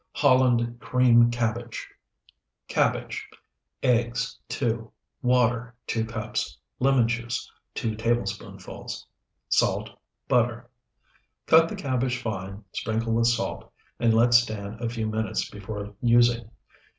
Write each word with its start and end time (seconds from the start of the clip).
HOLLAND 0.13 0.79
CREAM 0.79 1.29
CABBAGE 1.29 1.87
Cabbage. 2.67 3.29
Eggs, 3.83 4.39
2. 4.49 4.91
Water, 5.21 5.75
2 5.85 6.05
cups. 6.05 6.57
Lemon 6.79 7.07
juice, 7.07 7.47
2 7.75 7.93
tablespoonfuls. 7.97 9.05
Salt. 9.47 9.91
Butter. 10.27 10.67
Cut 11.45 11.69
the 11.69 11.75
cabbage 11.75 12.19
fine, 12.19 12.63
sprinkle 12.71 13.13
with 13.13 13.27
salt, 13.27 13.71
and 13.99 14.11
let 14.11 14.33
stand 14.33 14.81
a 14.81 14.89
few 14.89 15.05
minutes 15.05 15.47
before 15.47 15.93
using. 16.01 16.49